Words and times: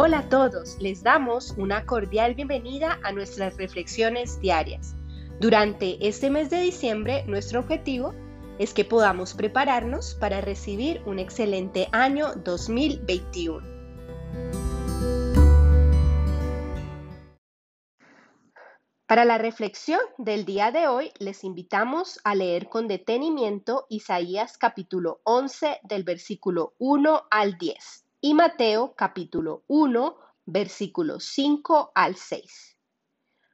Hola 0.00 0.18
a 0.20 0.28
todos, 0.28 0.78
les 0.78 1.02
damos 1.02 1.54
una 1.56 1.84
cordial 1.84 2.36
bienvenida 2.36 3.00
a 3.02 3.10
nuestras 3.10 3.56
reflexiones 3.56 4.38
diarias. 4.38 4.94
Durante 5.40 6.06
este 6.06 6.30
mes 6.30 6.50
de 6.50 6.60
diciembre, 6.60 7.24
nuestro 7.26 7.58
objetivo 7.58 8.14
es 8.60 8.72
que 8.74 8.84
podamos 8.84 9.34
prepararnos 9.34 10.14
para 10.14 10.40
recibir 10.40 11.02
un 11.04 11.18
excelente 11.18 11.88
año 11.90 12.32
2021. 12.44 13.66
Para 19.08 19.24
la 19.24 19.38
reflexión 19.38 19.98
del 20.16 20.44
día 20.44 20.70
de 20.70 20.86
hoy, 20.86 21.10
les 21.18 21.42
invitamos 21.42 22.20
a 22.22 22.36
leer 22.36 22.68
con 22.68 22.86
detenimiento 22.86 23.84
Isaías 23.88 24.58
capítulo 24.58 25.20
11 25.24 25.80
del 25.82 26.04
versículo 26.04 26.74
1 26.78 27.24
al 27.32 27.58
10 27.58 28.04
y 28.20 28.34
Mateo 28.34 28.94
capítulo 28.96 29.62
1, 29.68 30.18
versículos 30.44 31.24
5 31.24 31.92
al 31.94 32.16
6. 32.16 32.76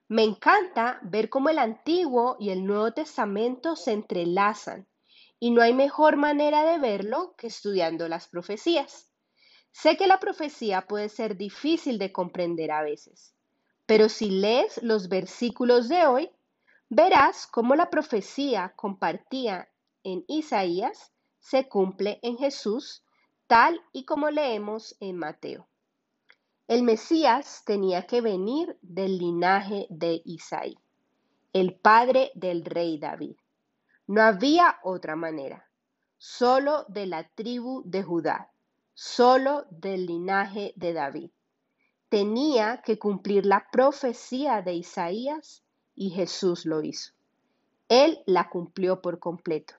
Me 0.08 0.22
encanta 0.22 1.00
ver 1.02 1.28
cómo 1.28 1.50
el 1.50 1.58
Antiguo 1.58 2.36
y 2.40 2.48
el 2.48 2.64
Nuevo 2.64 2.92
Testamento 2.92 3.76
se 3.76 3.92
entrelazan 3.92 4.88
y 5.38 5.50
no 5.50 5.60
hay 5.60 5.74
mejor 5.74 6.16
manera 6.16 6.64
de 6.64 6.78
verlo 6.78 7.34
que 7.36 7.48
estudiando 7.48 8.08
las 8.08 8.26
profecías. 8.28 9.10
Sé 9.70 9.98
que 9.98 10.06
la 10.06 10.18
profecía 10.18 10.86
puede 10.86 11.10
ser 11.10 11.36
difícil 11.36 11.98
de 11.98 12.12
comprender 12.12 12.70
a 12.70 12.82
veces, 12.82 13.34
pero 13.84 14.08
si 14.08 14.30
lees 14.30 14.82
los 14.82 15.10
versículos 15.10 15.90
de 15.90 16.06
hoy, 16.06 16.30
verás 16.88 17.46
cómo 17.46 17.74
la 17.74 17.90
profecía 17.90 18.72
compartida 18.76 19.68
en 20.04 20.24
Isaías 20.26 21.12
se 21.38 21.68
cumple 21.68 22.18
en 22.22 22.38
Jesús 22.38 23.03
y 23.92 24.04
como 24.04 24.30
leemos 24.30 24.96
en 24.98 25.16
Mateo. 25.16 25.68
El 26.66 26.82
Mesías 26.82 27.62
tenía 27.64 28.04
que 28.04 28.20
venir 28.20 28.76
del 28.82 29.16
linaje 29.16 29.86
de 29.90 30.22
Isaí, 30.24 30.76
el 31.52 31.76
padre 31.76 32.32
del 32.34 32.64
rey 32.64 32.98
David. 32.98 33.36
No 34.08 34.22
había 34.22 34.80
otra 34.82 35.14
manera, 35.14 35.68
solo 36.18 36.84
de 36.88 37.06
la 37.06 37.28
tribu 37.28 37.82
de 37.84 38.02
Judá, 38.02 38.50
solo 38.92 39.66
del 39.70 40.06
linaje 40.06 40.72
de 40.74 40.92
David. 40.92 41.30
Tenía 42.08 42.82
que 42.82 42.98
cumplir 42.98 43.46
la 43.46 43.68
profecía 43.70 44.62
de 44.62 44.74
Isaías 44.74 45.62
y 45.94 46.10
Jesús 46.10 46.66
lo 46.66 46.82
hizo. 46.82 47.12
Él 47.88 48.20
la 48.26 48.50
cumplió 48.50 49.00
por 49.00 49.20
completo. 49.20 49.74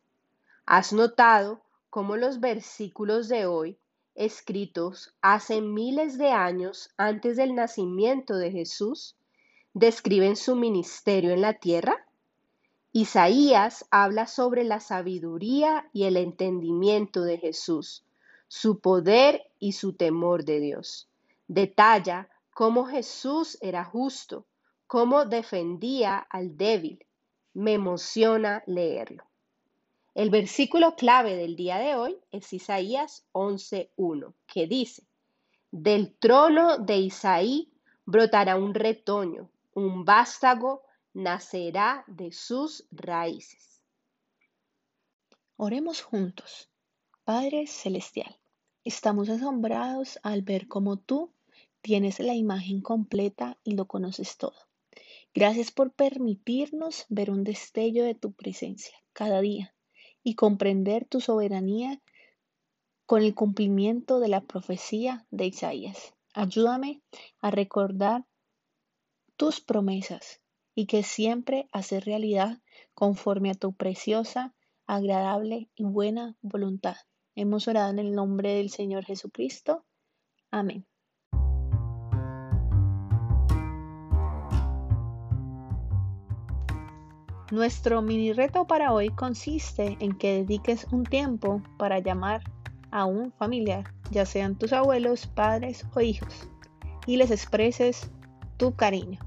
¿Has 0.66 0.94
notado 0.94 1.65
como 1.96 2.18
los 2.18 2.42
versículos 2.42 3.30
de 3.30 3.46
hoy, 3.46 3.80
escritos 4.16 5.16
hace 5.22 5.62
miles 5.62 6.18
de 6.18 6.28
años 6.30 6.90
antes 6.98 7.38
del 7.38 7.56
nacimiento 7.56 8.36
de 8.36 8.52
Jesús, 8.52 9.16
describen 9.74 10.36
su 10.36 10.58
ministerio 10.58 11.32
en 11.32 11.40
la 11.40 11.54
tierra? 11.54 12.06
Isaías 12.92 13.86
habla 13.92 14.28
sobre 14.28 14.66
la 14.66 14.82
sabiduría 14.82 15.90
y 15.94 16.04
el 16.04 16.18
entendimiento 16.18 17.22
de 17.22 17.38
Jesús, 17.38 18.04
su 18.50 18.82
poder 18.82 19.44
y 19.58 19.72
su 19.72 19.94
temor 19.94 20.44
de 20.44 20.60
Dios. 20.60 21.08
Detalla 21.48 22.28
cómo 22.54 22.88
Jesús 22.88 23.58
era 23.62 23.86
justo, 23.86 24.46
cómo 24.86 25.24
defendía 25.24 26.18
al 26.18 26.58
débil. 26.58 27.06
Me 27.54 27.72
emociona 27.72 28.64
leerlo. 28.68 29.24
El 30.16 30.30
versículo 30.30 30.96
clave 30.96 31.36
del 31.36 31.58
día 31.58 31.78
de 31.78 31.96
hoy 31.96 32.18
es 32.32 32.54
Isaías 32.54 33.26
11.1, 33.34 34.34
que 34.48 34.66
dice, 34.66 35.04
Del 35.72 36.14
trono 36.14 36.78
de 36.78 37.00
Isaí 37.00 37.74
brotará 38.06 38.56
un 38.56 38.74
retoño, 38.74 39.50
un 39.74 40.06
vástago 40.06 40.84
nacerá 41.14 42.06
de 42.08 42.32
sus 42.32 42.86
raíces. 42.92 43.82
Oremos 45.58 46.02
juntos. 46.02 46.70
Padre 47.26 47.68
Celestial, 47.68 48.38
estamos 48.86 49.28
asombrados 49.28 50.18
al 50.24 50.44
ver 50.44 50.70
cómo 50.70 50.96
tú 50.96 51.34
tienes 51.82 52.22
la 52.22 52.36
imagen 52.36 52.80
completa 52.80 53.58
y 53.66 53.74
lo 53.74 53.86
conoces 53.86 54.38
todo. 54.38 54.56
Gracias 55.34 55.72
por 55.72 55.92
permitirnos 55.92 57.06
ver 57.10 57.32
un 57.32 57.44
destello 57.44 58.06
de 58.06 58.16
tu 58.16 58.32
presencia 58.32 58.96
cada 59.12 59.42
día 59.42 59.75
y 60.26 60.34
comprender 60.34 61.06
tu 61.06 61.22
soberanía 61.22 62.02
con 63.06 63.22
el 63.22 63.36
cumplimiento 63.36 64.20
de 64.20 64.28
la 64.28 64.42
profecía 64.42 65.28
de 65.30 65.46
Isaías. 65.46 66.16
Ayúdame 66.34 67.04
a 67.42 67.52
recordar 67.52 68.26
tus 69.38 69.62
promesas 69.62 70.42
y 70.74 70.88
que 70.88 71.04
siempre 71.04 71.70
hacer 71.72 72.06
realidad 72.06 72.60
conforme 72.96 73.52
a 73.52 73.54
tu 73.54 73.74
preciosa, 73.74 74.56
agradable 74.88 75.70
y 75.76 75.84
buena 75.84 76.36
voluntad. 76.42 76.96
Hemos 77.36 77.68
orado 77.68 77.92
en 77.92 78.00
el 78.00 78.14
nombre 78.14 78.56
del 78.56 78.72
Señor 78.72 79.06
Jesucristo. 79.06 79.86
Amén. 80.50 80.88
Nuestro 87.52 88.02
mini 88.02 88.34
reto 88.34 88.66
para 88.66 88.92
hoy 88.92 89.10
consiste 89.10 89.98
en 90.00 90.18
que 90.18 90.44
dediques 90.44 90.88
un 90.92 91.04
tiempo 91.04 91.62
para 91.78 92.00
llamar 92.00 92.42
a 92.90 93.06
un 93.06 93.32
familiar, 93.34 93.94
ya 94.10 94.26
sean 94.26 94.56
tus 94.56 94.74
abuelos, 94.74 95.28
padres 95.28 95.86
o 95.94 96.02
hijos, 96.02 96.50
y 97.06 97.18
les 97.18 97.30
expreses 97.30 98.10
tu 98.58 98.74
cariño. 98.74 99.20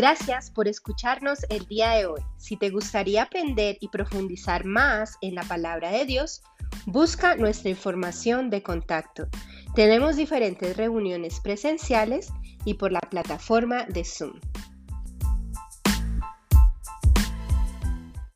Gracias 0.00 0.50
por 0.50 0.66
escucharnos 0.66 1.40
el 1.50 1.66
día 1.66 1.90
de 1.90 2.06
hoy. 2.06 2.22
Si 2.38 2.56
te 2.56 2.70
gustaría 2.70 3.24
aprender 3.24 3.76
y 3.80 3.88
profundizar 3.88 4.64
más 4.64 5.18
en 5.20 5.34
la 5.34 5.42
palabra 5.42 5.90
de 5.90 6.06
Dios, 6.06 6.40
busca 6.86 7.36
nuestra 7.36 7.68
información 7.68 8.48
de 8.48 8.62
contacto. 8.62 9.28
Tenemos 9.74 10.16
diferentes 10.16 10.74
reuniones 10.74 11.40
presenciales 11.40 12.32
y 12.64 12.72
por 12.72 12.92
la 12.92 13.00
plataforma 13.00 13.84
de 13.84 14.06
Zoom. 14.06 14.40